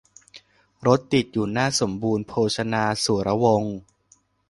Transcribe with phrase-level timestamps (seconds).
[0.87, 3.75] รถติดอยู่หน้าสมบูรณ์โภชนาสุรวงศ์